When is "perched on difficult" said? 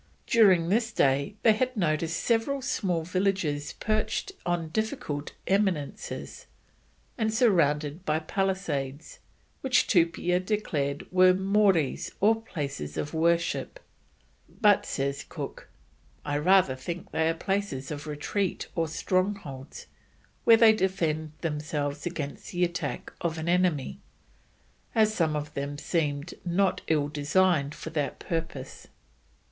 3.73-5.33